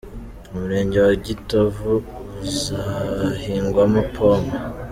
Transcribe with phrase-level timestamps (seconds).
[0.51, 1.91] Umurenge wa Gitovu
[2.45, 4.53] uzahingwamo Pome